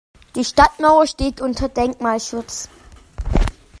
Die 0.35 0.43
Stadtmauer 0.43 1.05
steht 1.05 1.41
unter 1.41 1.69
Denkmalschutz. 1.69 2.69